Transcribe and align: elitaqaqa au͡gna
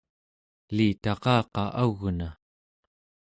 elitaqaqa 0.69 1.63
au͡gna 1.81 2.29